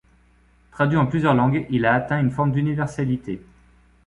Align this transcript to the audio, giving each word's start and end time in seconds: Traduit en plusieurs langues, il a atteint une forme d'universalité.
Traduit 0.71 0.97
en 0.97 1.05
plusieurs 1.05 1.35
langues, 1.35 1.67
il 1.69 1.85
a 1.85 1.93
atteint 1.93 2.19
une 2.19 2.31
forme 2.31 2.51
d'universalité. 2.53 3.39